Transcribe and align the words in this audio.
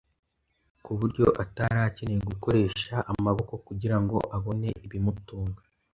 ku 0.83 0.91
buryo 0.99 1.25
atari 1.43 1.79
akeneye 1.89 2.21
gukoresha 2.31 2.95
amaboko 3.13 3.53
kugira 3.67 3.97
ngo 4.01 4.17
abone 4.35 4.69
ibimutunga. 4.85 5.61